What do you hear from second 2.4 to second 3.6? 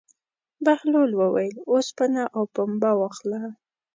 پنبه واخله.